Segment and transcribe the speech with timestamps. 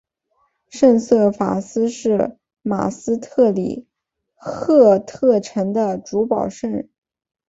[0.67, 3.85] 圣瑟法斯是马斯特里
[4.33, 6.89] 赫特城的主保圣人。